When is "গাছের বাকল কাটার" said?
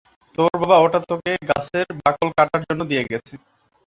1.49-2.61